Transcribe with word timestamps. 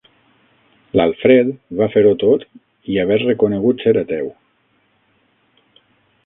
L'Alfred 0.99 1.51
va 1.81 1.87
fer-ho 1.95 2.13
tot 2.23 2.45
i 2.95 2.97
haver 3.03 3.19
reconegut 3.25 3.85
ser 3.89 3.95
ateu. 4.03 4.33